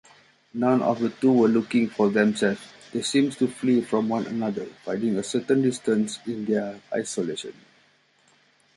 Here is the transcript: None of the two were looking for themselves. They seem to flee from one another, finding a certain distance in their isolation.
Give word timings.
None 0.55 0.81
of 0.81 0.99
the 0.99 1.11
two 1.11 1.31
were 1.31 1.47
looking 1.47 1.87
for 1.87 2.09
themselves. 2.09 2.59
They 2.91 3.03
seem 3.03 3.29
to 3.33 3.47
flee 3.47 3.81
from 3.81 4.09
one 4.09 4.25
another, 4.25 4.65
finding 4.83 5.15
a 5.15 5.23
certain 5.23 5.61
distance 5.61 6.17
in 6.25 6.45
their 6.45 6.81
isolation. 6.91 7.53